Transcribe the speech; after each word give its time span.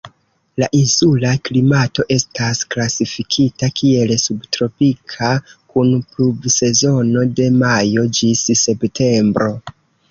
La 0.61 0.67
insula 0.77 1.33
klimato 1.49 2.05
estas 2.15 2.61
klasifikita 2.77 3.71
kiel 3.81 4.15
subtropika, 4.25 5.31
kun 5.75 5.95
pluvsezono 6.17 7.31
de 7.41 7.51
majo 7.65 8.11
ĝis 8.21 8.47
septembro. 8.67 9.57